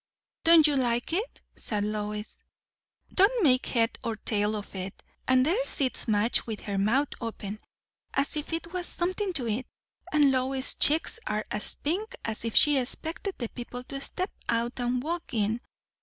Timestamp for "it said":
1.13-1.83